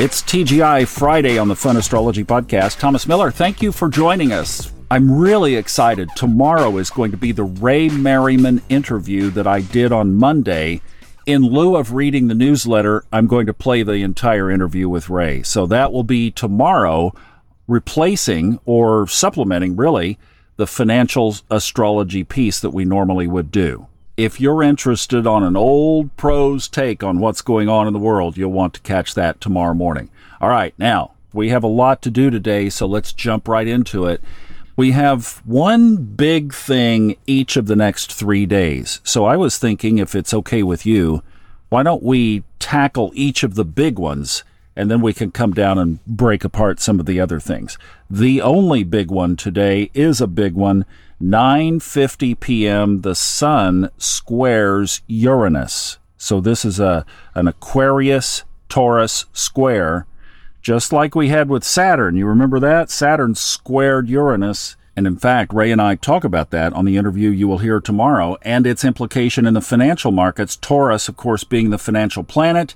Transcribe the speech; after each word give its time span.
It's 0.00 0.22
TGI 0.22 0.88
Friday 0.88 1.36
on 1.36 1.48
the 1.48 1.54
Fun 1.54 1.76
Astrology 1.76 2.24
Podcast. 2.24 2.78
Thomas 2.78 3.06
Miller, 3.06 3.30
thank 3.30 3.60
you 3.60 3.70
for 3.70 3.90
joining 3.90 4.32
us. 4.32 4.72
I'm 4.90 5.12
really 5.12 5.56
excited. 5.56 6.08
Tomorrow 6.16 6.78
is 6.78 6.88
going 6.88 7.10
to 7.10 7.18
be 7.18 7.32
the 7.32 7.44
Ray 7.44 7.90
Merriman 7.90 8.62
interview 8.70 9.28
that 9.32 9.46
I 9.46 9.60
did 9.60 9.92
on 9.92 10.14
Monday. 10.14 10.80
In 11.26 11.42
lieu 11.42 11.76
of 11.76 11.92
reading 11.92 12.28
the 12.28 12.34
newsletter, 12.34 13.04
I'm 13.12 13.26
going 13.26 13.44
to 13.44 13.52
play 13.52 13.82
the 13.82 13.96
entire 13.96 14.50
interview 14.50 14.88
with 14.88 15.10
Ray. 15.10 15.42
So 15.42 15.66
that 15.66 15.92
will 15.92 16.02
be 16.02 16.30
tomorrow, 16.30 17.12
replacing 17.68 18.58
or 18.64 19.06
supplementing, 19.06 19.76
really, 19.76 20.18
the 20.56 20.66
financial 20.66 21.36
astrology 21.50 22.24
piece 22.24 22.58
that 22.60 22.70
we 22.70 22.86
normally 22.86 23.26
would 23.26 23.50
do. 23.50 23.86
If 24.16 24.40
you're 24.40 24.62
interested 24.62 25.26
on 25.26 25.42
an 25.42 25.56
old 25.56 26.14
pro's 26.16 26.68
take 26.68 27.02
on 27.02 27.20
what's 27.20 27.42
going 27.42 27.68
on 27.68 27.86
in 27.86 27.92
the 27.92 27.98
world, 27.98 28.36
you'll 28.36 28.52
want 28.52 28.74
to 28.74 28.80
catch 28.80 29.14
that 29.14 29.40
tomorrow 29.40 29.74
morning. 29.74 30.10
All 30.40 30.50
right, 30.50 30.74
now 30.78 31.12
we 31.32 31.48
have 31.50 31.62
a 31.62 31.68
lot 31.68 32.02
to 32.02 32.10
do 32.10 32.30
today, 32.30 32.68
so 32.68 32.86
let's 32.86 33.12
jump 33.12 33.48
right 33.48 33.66
into 33.66 34.06
it. 34.06 34.22
We 34.76 34.92
have 34.92 35.42
one 35.44 35.96
big 35.96 36.54
thing 36.54 37.16
each 37.26 37.56
of 37.56 37.66
the 37.66 37.76
next 37.76 38.12
three 38.12 38.46
days. 38.46 39.00
So 39.04 39.24
I 39.24 39.36
was 39.36 39.58
thinking, 39.58 39.98
if 39.98 40.14
it's 40.14 40.34
okay 40.34 40.62
with 40.62 40.86
you, 40.86 41.22
why 41.68 41.82
don't 41.82 42.02
we 42.02 42.42
tackle 42.58 43.12
each 43.14 43.42
of 43.42 43.54
the 43.54 43.64
big 43.64 43.98
ones 43.98 44.42
and 44.76 44.90
then 44.90 45.00
we 45.00 45.12
can 45.12 45.30
come 45.30 45.52
down 45.52 45.78
and 45.78 46.04
break 46.06 46.44
apart 46.44 46.80
some 46.80 47.00
of 47.00 47.06
the 47.06 47.20
other 47.20 47.40
things. 47.40 47.76
The 48.08 48.40
only 48.40 48.84
big 48.84 49.10
one 49.10 49.36
today 49.36 49.90
is 49.94 50.20
a 50.20 50.26
big 50.26 50.54
one. 50.54 50.86
9:50 51.22 52.40
p.m. 52.40 53.02
the 53.02 53.14
sun 53.14 53.90
squares 53.98 55.02
Uranus. 55.06 55.98
So 56.16 56.40
this 56.40 56.64
is 56.64 56.80
a 56.80 57.04
an 57.34 57.46
Aquarius 57.46 58.44
Taurus 58.68 59.26
square 59.32 60.06
just 60.62 60.92
like 60.92 61.14
we 61.14 61.28
had 61.28 61.48
with 61.48 61.64
Saturn. 61.64 62.16
You 62.16 62.26
remember 62.26 62.60
that? 62.60 62.90
Saturn 62.90 63.34
squared 63.34 64.08
Uranus. 64.08 64.76
And 64.96 65.06
in 65.06 65.16
fact, 65.16 65.52
Ray 65.54 65.70
and 65.70 65.80
I 65.80 65.94
talk 65.94 66.24
about 66.24 66.50
that 66.50 66.72
on 66.72 66.84
the 66.84 66.96
interview 66.96 67.30
you 67.30 67.48
will 67.48 67.58
hear 67.58 67.80
tomorrow 67.80 68.36
and 68.42 68.66
its 68.66 68.84
implication 68.84 69.46
in 69.46 69.54
the 69.54 69.60
financial 69.60 70.10
markets. 70.10 70.56
Taurus, 70.56 71.08
of 71.08 71.16
course, 71.16 71.44
being 71.44 71.70
the 71.70 71.78
financial 71.78 72.24
planet. 72.24 72.74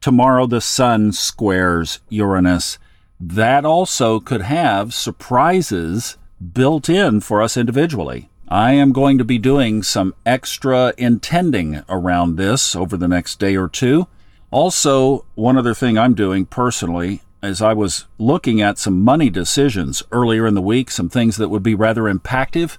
Tomorrow, 0.00 0.46
the 0.46 0.60
sun 0.60 1.12
squares 1.12 2.00
Uranus. 2.08 2.78
That 3.18 3.64
also 3.64 4.20
could 4.20 4.42
have 4.42 4.94
surprises 4.94 6.16
built 6.52 6.88
in 6.88 7.20
for 7.20 7.42
us 7.42 7.56
individually. 7.56 8.28
I 8.48 8.72
am 8.72 8.92
going 8.92 9.18
to 9.18 9.24
be 9.24 9.38
doing 9.38 9.82
some 9.82 10.14
extra 10.24 10.94
intending 10.96 11.82
around 11.88 12.36
this 12.36 12.76
over 12.76 12.96
the 12.96 13.08
next 13.08 13.40
day 13.40 13.56
or 13.56 13.68
two. 13.68 14.06
Also, 14.50 15.24
one 15.34 15.58
other 15.58 15.74
thing 15.74 15.98
I'm 15.98 16.14
doing 16.14 16.46
personally, 16.46 17.22
as 17.42 17.60
I 17.60 17.72
was 17.72 18.06
looking 18.18 18.62
at 18.62 18.78
some 18.78 19.02
money 19.02 19.30
decisions 19.30 20.02
earlier 20.12 20.46
in 20.46 20.54
the 20.54 20.62
week, 20.62 20.90
some 20.90 21.08
things 21.08 21.36
that 21.36 21.48
would 21.48 21.62
be 21.62 21.74
rather 21.74 22.02
impactful, 22.02 22.78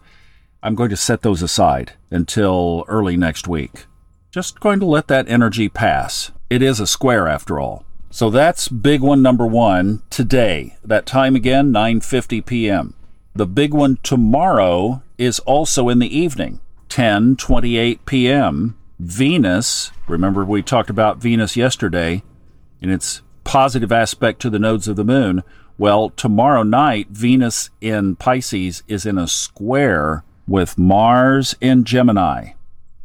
I'm 0.63 0.75
going 0.75 0.89
to 0.89 0.97
set 0.97 1.21
those 1.21 1.41
aside 1.41 1.93
until 2.09 2.85
early 2.87 3.17
next 3.17 3.47
week. 3.47 3.85
Just 4.31 4.59
going 4.59 4.79
to 4.79 4.85
let 4.85 5.07
that 5.07 5.29
energy 5.29 5.69
pass. 5.69 6.31
It 6.49 6.61
is 6.61 6.79
a 6.79 6.87
square 6.87 7.27
after 7.27 7.59
all. 7.59 7.85
So 8.09 8.29
that's 8.29 8.67
big 8.67 9.01
one 9.01 9.21
number 9.21 9.45
1 9.45 10.01
today. 10.09 10.77
That 10.83 11.05
time 11.05 11.35
again 11.35 11.71
9:50 11.71 12.45
p.m. 12.45 12.93
The 13.37 13.45
big 13.45 13.71
one 13.71 13.99
tomorrow 14.01 15.03
is 15.19 15.37
also 15.41 15.89
in 15.89 15.99
the 15.99 16.17
evening, 16.17 16.59
10:28 16.89 17.99
p.m. 18.07 18.75
Venus, 18.97 19.91
remember 20.07 20.43
we 20.43 20.63
talked 20.63 20.89
about 20.89 21.19
Venus 21.19 21.55
yesterday 21.55 22.23
and 22.81 22.89
its 22.89 23.21
positive 23.43 23.91
aspect 23.91 24.41
to 24.41 24.49
the 24.49 24.57
nodes 24.57 24.87
of 24.87 24.95
the 24.95 25.03
moon. 25.03 25.43
Well, 25.77 26.09
tomorrow 26.09 26.63
night, 26.63 27.09
Venus 27.11 27.69
in 27.79 28.15
Pisces 28.15 28.81
is 28.87 29.05
in 29.05 29.19
a 29.19 29.27
square 29.27 30.23
with 30.47 30.79
Mars 30.79 31.55
in 31.61 31.83
Gemini. 31.83 32.53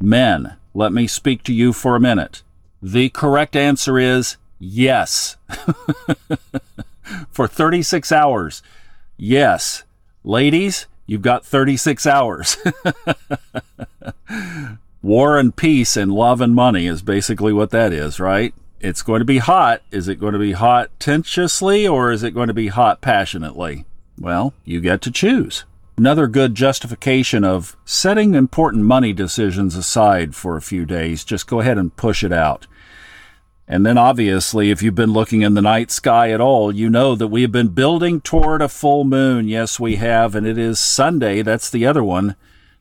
Men, 0.01 0.55
let 0.73 0.91
me 0.91 1.05
speak 1.05 1.43
to 1.43 1.53
you 1.53 1.73
for 1.73 1.95
a 1.95 1.99
minute. 1.99 2.41
The 2.81 3.09
correct 3.09 3.55
answer 3.55 3.99
is 3.99 4.37
yes. 4.57 5.37
for 7.29 7.47
36 7.47 8.11
hours. 8.11 8.63
Yes. 9.15 9.83
Ladies, 10.23 10.87
you've 11.05 11.21
got 11.21 11.45
36 11.45 12.05
hours. 12.05 12.57
War 15.01 15.37
and 15.37 15.55
peace 15.55 15.97
and 15.97 16.13
love 16.13 16.39
and 16.39 16.55
money 16.55 16.87
is 16.87 17.01
basically 17.01 17.51
what 17.51 17.71
that 17.71 17.91
is, 17.91 18.19
right? 18.19 18.53
it's 18.83 19.01
going 19.01 19.19
to 19.19 19.25
be 19.25 19.39
hot. 19.39 19.81
Is 19.91 20.07
it 20.07 20.19
going 20.19 20.33
to 20.33 20.39
be 20.39 20.51
hot 20.51 20.91
tensiously 20.99 21.87
or 21.87 22.11
is 22.11 22.21
it 22.21 22.31
going 22.31 22.49
to 22.49 22.53
be 22.53 22.67
hot 22.67 22.99
passionately? 22.99 23.85
Well, 24.19 24.53
you 24.65 24.81
get 24.81 25.01
to 25.03 25.11
choose. 25.11 25.63
Another 25.97 26.27
good 26.27 26.53
justification 26.53 27.45
of 27.45 27.77
setting 27.85 28.35
important 28.35 28.83
money 28.83 29.13
decisions 29.13 29.75
aside 29.75 30.35
for 30.35 30.57
a 30.57 30.61
few 30.61 30.85
days, 30.85 31.23
just 31.23 31.47
go 31.47 31.61
ahead 31.61 31.77
and 31.77 31.95
push 31.95 32.23
it 32.23 32.33
out. 32.33 32.67
And 33.67 33.85
then 33.85 33.97
obviously, 33.97 34.71
if 34.71 34.81
you've 34.81 34.95
been 34.95 35.13
looking 35.13 35.41
in 35.41 35.53
the 35.53 35.61
night 35.61 35.89
sky 35.89 36.31
at 36.31 36.41
all, 36.41 36.73
you 36.73 36.89
know 36.89 37.15
that 37.15 37.29
we 37.29 37.43
have 37.43 37.51
been 37.51 37.69
building 37.69 38.19
toward 38.19 38.61
a 38.61 38.67
full 38.67 39.03
moon. 39.05 39.47
Yes, 39.47 39.79
we 39.79 39.95
have. 39.95 40.35
And 40.35 40.45
it 40.45 40.57
is 40.57 40.79
Sunday. 40.79 41.41
That's 41.41 41.69
the 41.69 41.85
other 41.85 42.03
one. 42.03 42.35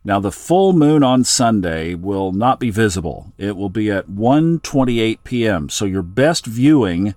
Now 0.04 0.18
the 0.18 0.32
full 0.32 0.72
moon 0.72 1.04
on 1.04 1.22
Sunday 1.22 1.94
will 1.94 2.32
not 2.32 2.58
be 2.58 2.70
visible. 2.70 3.32
It 3.38 3.56
will 3.56 3.68
be 3.68 3.90
at 3.90 4.08
1:28 4.08 5.18
p.m. 5.22 5.68
So 5.68 5.84
your 5.84 6.02
best 6.02 6.44
viewing 6.44 7.14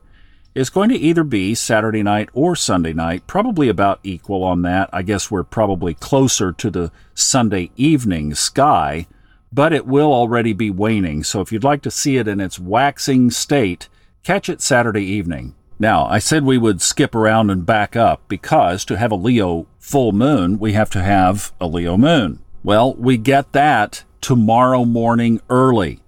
is 0.53 0.69
going 0.69 0.89
to 0.89 0.95
either 0.95 1.23
be 1.23 1.55
Saturday 1.55 2.03
night 2.03 2.29
or 2.33 2.55
Sunday 2.55 2.93
night, 2.93 3.25
probably 3.27 3.67
about 3.67 3.99
equal 4.03 4.43
on 4.43 4.61
that. 4.61 4.89
I 4.93 5.01
guess 5.01 5.31
we're 5.31 5.43
probably 5.43 5.95
closer 5.95 6.51
to 6.53 6.69
the 6.69 6.91
Sunday 7.15 7.71
evening 7.75 8.35
sky, 8.35 9.07
but 9.55 9.71
it 9.71 9.88
will 9.88 10.11
already 10.11 10.51
be 10.51 10.69
waning. 10.69 11.23
So 11.23 11.39
if 11.39 11.51
you'd 11.51 11.63
like 11.63 11.81
to 11.83 11.91
see 11.91 12.17
it 12.17 12.27
in 12.27 12.41
its 12.41 12.59
waxing 12.59 13.31
state, 13.31 13.88
catch 14.21 14.49
it 14.49 14.61
Saturday 14.61 15.05
evening. 15.05 15.55
Now, 15.79 16.05
I 16.07 16.19
said 16.19 16.43
we 16.43 16.57
would 16.57 16.81
skip 16.81 17.16
around 17.16 17.49
and 17.49 17.65
back 17.65 17.95
up 17.95 18.21
because 18.27 18.83
to 18.85 18.97
have 18.97 19.11
a 19.11 19.15
Leo 19.15 19.65
full 19.79 20.11
moon, 20.11 20.59
we 20.59 20.73
have 20.73 20.89
to 20.91 21.01
have 21.01 21.53
a 21.59 21.67
Leo 21.67 21.95
moon. 21.95 22.39
Well, 22.63 22.95
we 22.95 23.17
get 23.17 23.53
that 23.53 24.03
tomorrow 24.19 24.83
morning 24.83 25.39
early. 25.49 26.01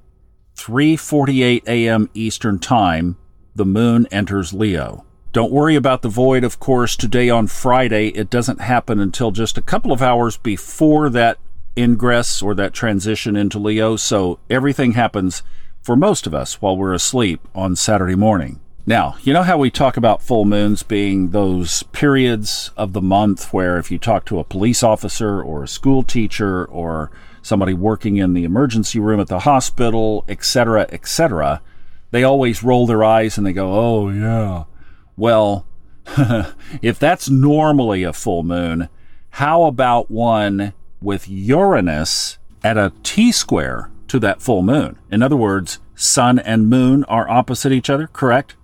3:48 0.57 1.67
a.m. 1.67 2.09
Eastern 2.13 2.59
Time, 2.59 3.15
the 3.55 3.65
moon 3.65 4.07
enters 4.11 4.53
Leo. 4.53 5.05
Don't 5.31 5.51
worry 5.51 5.75
about 5.75 6.01
the 6.01 6.09
void, 6.09 6.43
of 6.43 6.59
course, 6.59 6.95
today 6.95 7.29
on 7.29 7.47
Friday. 7.47 8.07
It 8.07 8.29
doesn't 8.29 8.59
happen 8.59 8.99
until 8.99 9.31
just 9.31 9.57
a 9.57 9.61
couple 9.61 9.91
of 9.91 10.01
hours 10.01 10.35
before 10.35 11.09
that 11.11 11.37
ingress 11.77 12.41
or 12.41 12.55
that 12.55 12.73
transition 12.73 13.35
into 13.35 13.59
Leo, 13.59 13.95
so 13.95 14.39
everything 14.49 14.93
happens 14.93 15.43
for 15.81 15.95
most 15.95 16.27
of 16.27 16.33
us 16.33 16.61
while 16.61 16.75
we're 16.75 16.93
asleep 16.93 17.47
on 17.55 17.75
Saturday 17.75 18.15
morning. 18.15 18.59
Now, 18.85 19.17
you 19.21 19.33
know 19.33 19.43
how 19.43 19.57
we 19.57 19.69
talk 19.69 19.97
about 19.97 20.21
full 20.21 20.45
moons 20.45 20.81
being 20.81 21.31
those 21.31 21.83
periods 21.83 22.71
of 22.77 22.93
the 22.93 23.01
month 23.01 23.51
where 23.51 23.77
if 23.77 23.91
you 23.91 23.99
talk 23.99 24.23
to 24.25 24.39
a 24.39 24.45
police 24.45 24.81
officer 24.81 25.41
or 25.41 25.63
a 25.63 25.67
school 25.67 26.03
teacher 26.03 26.63
or 26.63 27.11
somebody 27.41 27.73
working 27.73 28.15
in 28.15 28.33
the 28.33 28.45
emergency 28.45 28.97
room 28.97 29.19
at 29.19 29.27
the 29.27 29.39
hospital, 29.39 30.23
etc., 30.29 30.87
etc., 30.89 31.61
they 32.11 32.23
always 32.23 32.63
roll 32.63 32.87
their 32.87 33.03
eyes 33.03 33.37
and 33.37 33.45
they 33.45 33.51
go, 33.51 33.73
"Oh 33.73 34.09
yeah." 34.09 34.63
Well, 35.17 35.65
if 36.81 36.97
that's 36.97 37.29
normally 37.29 38.03
a 38.03 38.13
full 38.13 38.43
moon, 38.43 38.87
how 39.31 39.63
about 39.63 40.09
one 40.09 40.73
with 41.01 41.29
Uranus 41.29 42.37
at 42.63 42.77
a 42.77 42.93
T 43.03 43.31
square 43.31 43.91
to 44.07 44.19
that 44.19 44.41
full 44.41 44.61
moon? 44.61 44.97
In 45.11 45.21
other 45.21 45.35
words, 45.35 45.79
sun 45.95 46.39
and 46.39 46.69
moon 46.69 47.03
are 47.05 47.29
opposite 47.29 47.71
each 47.71 47.89
other, 47.89 48.07
correct? 48.07 48.55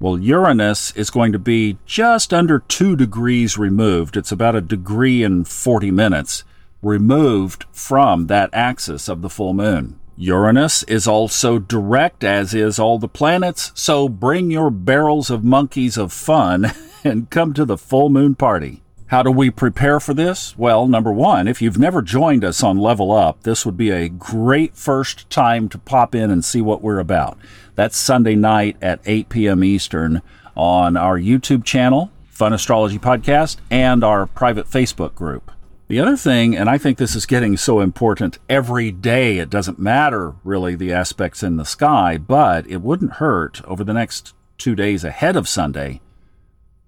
Well, 0.00 0.18
Uranus 0.18 0.92
is 0.92 1.10
going 1.10 1.32
to 1.32 1.38
be 1.38 1.78
just 1.84 2.32
under 2.32 2.60
two 2.60 2.94
degrees 2.94 3.58
removed. 3.58 4.16
It's 4.16 4.30
about 4.30 4.54
a 4.54 4.60
degree 4.60 5.24
and 5.24 5.46
40 5.46 5.90
minutes 5.90 6.44
removed 6.82 7.64
from 7.72 8.28
that 8.28 8.50
axis 8.52 9.08
of 9.08 9.22
the 9.22 9.30
full 9.30 9.54
moon. 9.54 9.98
Uranus 10.16 10.82
is 10.84 11.06
also 11.06 11.58
direct, 11.58 12.24
as 12.24 12.54
is 12.54 12.78
all 12.78 12.98
the 12.98 13.08
planets, 13.08 13.70
so 13.74 14.08
bring 14.08 14.50
your 14.50 14.70
barrels 14.70 15.30
of 15.30 15.44
monkeys 15.44 15.96
of 15.96 16.12
fun 16.12 16.72
and 17.04 17.30
come 17.30 17.52
to 17.54 17.64
the 17.64 17.78
full 17.78 18.08
moon 18.08 18.34
party. 18.34 18.82
How 19.08 19.22
do 19.22 19.30
we 19.30 19.48
prepare 19.48 20.00
for 20.00 20.12
this? 20.12 20.56
Well, 20.58 20.86
number 20.86 21.10
one, 21.10 21.48
if 21.48 21.62
you've 21.62 21.78
never 21.78 22.02
joined 22.02 22.44
us 22.44 22.62
on 22.62 22.76
Level 22.76 23.10
Up, 23.10 23.42
this 23.42 23.64
would 23.64 23.78
be 23.78 23.90
a 23.90 24.10
great 24.10 24.76
first 24.76 25.30
time 25.30 25.70
to 25.70 25.78
pop 25.78 26.14
in 26.14 26.30
and 26.30 26.44
see 26.44 26.60
what 26.60 26.82
we're 26.82 26.98
about. 26.98 27.38
That's 27.74 27.96
Sunday 27.96 28.34
night 28.34 28.76
at 28.82 29.00
8 29.06 29.30
p.m. 29.30 29.64
Eastern 29.64 30.20
on 30.54 30.98
our 30.98 31.18
YouTube 31.18 31.64
channel, 31.64 32.10
Fun 32.28 32.52
Astrology 32.52 32.98
Podcast, 32.98 33.56
and 33.70 34.04
our 34.04 34.26
private 34.26 34.66
Facebook 34.66 35.14
group. 35.14 35.50
The 35.86 36.00
other 36.00 36.18
thing, 36.18 36.54
and 36.54 36.68
I 36.68 36.76
think 36.76 36.98
this 36.98 37.16
is 37.16 37.24
getting 37.24 37.56
so 37.56 37.80
important 37.80 38.38
every 38.46 38.90
day, 38.90 39.38
it 39.38 39.48
doesn't 39.48 39.78
matter 39.78 40.34
really 40.44 40.74
the 40.74 40.92
aspects 40.92 41.42
in 41.42 41.56
the 41.56 41.64
sky, 41.64 42.18
but 42.18 42.66
it 42.66 42.82
wouldn't 42.82 43.14
hurt 43.14 43.62
over 43.64 43.84
the 43.84 43.94
next 43.94 44.34
two 44.58 44.74
days 44.74 45.02
ahead 45.02 45.34
of 45.34 45.48
Sunday, 45.48 46.02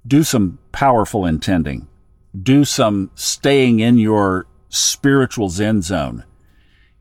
do 0.07 0.23
some 0.23 0.59
powerful 0.71 1.25
intending. 1.25 1.87
Do 2.39 2.65
some 2.65 3.11
staying 3.15 3.81
in 3.81 3.99
your 3.99 4.47
spiritual 4.69 5.49
zen 5.49 5.83
zone. 5.83 6.25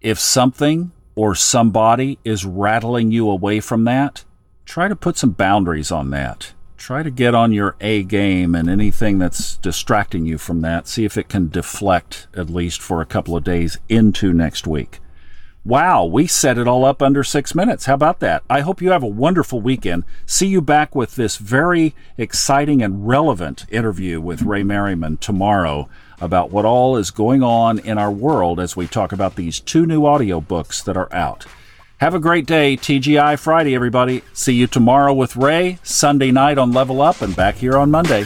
If 0.02 0.18
something 0.18 0.92
or 1.16 1.36
somebody 1.36 2.18
is 2.24 2.46
rattling 2.46 3.12
you 3.12 3.30
away 3.30 3.60
from 3.60 3.84
that, 3.84 4.24
try 4.66 4.88
to 4.88 4.96
put 4.96 5.18
some 5.18 5.32
boundaries 5.32 5.92
on 5.92 6.10
that. 6.12 6.54
Try 6.78 7.04
to 7.04 7.12
get 7.12 7.36
on 7.36 7.52
your 7.52 7.76
A 7.82 8.04
game 8.04 8.56
and 8.56 8.70
anything 8.70 9.20
that's 9.20 9.58
distracting 9.58 10.26
you 10.26 10.38
from 10.38 10.62
that, 10.62 10.88
see 10.88 11.04
if 11.04 11.18
it 11.18 11.28
can 11.28 11.50
deflect 11.50 12.28
at 12.34 12.50
least 12.50 12.82
for 12.82 13.02
a 13.02 13.06
couple 13.06 13.36
of 13.36 13.44
days 13.44 13.78
into 13.90 14.34
next 14.34 14.66
week. 14.66 15.00
Wow, 15.66 16.06
we 16.06 16.26
set 16.26 16.58
it 16.58 16.70
all 16.70 16.86
up 16.86 17.02
under 17.02 17.22
six 17.22 17.54
minutes. 17.54 17.86
How 17.86 17.94
about 17.94 18.22
that? 18.22 18.44
I 18.50 18.62
hope 18.62 18.82
you 18.82 18.92
have 18.92 19.04
a 19.04 19.08
wonderful 19.08 19.60
weekend. 19.60 20.06
See 20.26 20.48
you 20.48 20.62
back 20.62 20.96
with 20.96 21.16
this 21.16 21.36
very 21.36 21.94
exciting 22.18 22.82
and 22.82 23.06
relevant 23.06 23.66
interview 23.70 24.22
with 24.22 24.42
Ray 24.42 24.64
Merriman 24.64 25.18
tomorrow 25.18 25.90
about 26.22 26.50
what 26.50 26.64
all 26.64 26.96
is 26.96 27.12
going 27.12 27.44
on 27.44 27.78
in 27.80 27.98
our 27.98 28.12
world 28.12 28.58
as 28.58 28.78
we 28.78 28.88
talk 28.88 29.12
about 29.12 29.36
these 29.36 29.60
two 29.60 29.86
new 29.86 30.04
audiobooks 30.04 30.82
that 30.86 30.96
are 30.96 31.14
out. 31.14 31.46
Have 31.98 32.16
a 32.16 32.20
great 32.20 32.46
day, 32.46 32.78
TGI 32.78 33.38
Friday, 33.38 33.76
everybody. 33.76 34.24
See 34.32 34.54
you 34.54 34.66
tomorrow 34.66 35.14
with 35.14 35.36
Ray, 35.36 35.80
Sunday 35.84 36.32
night 36.32 36.58
on 36.58 36.72
Level 36.72 37.02
Up, 37.02 37.22
and 37.22 37.36
back 37.36 37.56
here 37.56 37.78
on 37.78 37.92
Monday. 37.92 38.26